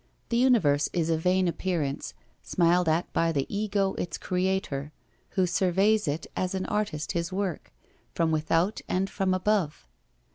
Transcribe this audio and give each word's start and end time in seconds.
The 0.29 0.37
universe 0.37 0.89
is 0.93 1.11
a 1.11 1.17
vain 1.19 1.47
appearance, 1.47 2.15
smiled 2.41 2.89
at 2.89 3.13
by 3.13 3.31
the 3.31 3.45
Ego 3.55 3.93
its 3.99 4.17
creator, 4.17 4.91
who 5.37 5.45
surveys 5.45 6.07
it 6.07 6.25
as 6.35 6.55
an 6.55 6.65
artist 6.65 7.11
his 7.11 7.31
work, 7.31 7.71
from 8.15 8.31
without 8.31 8.81
and 8.89 9.07
from 9.11 9.31
above. 9.35 9.85